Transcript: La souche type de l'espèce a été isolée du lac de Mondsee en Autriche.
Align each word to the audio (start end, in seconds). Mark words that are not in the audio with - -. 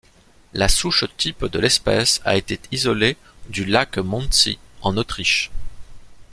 La 0.55 0.67
souche 0.67 1.05
type 1.17 1.45
de 1.45 1.59
l'espèce 1.59 2.21
a 2.25 2.35
été 2.35 2.59
isolée 2.71 3.17
du 3.49 3.65
lac 3.65 3.97
de 3.97 4.01
Mondsee 4.01 4.57
en 4.81 4.97
Autriche. 4.97 5.51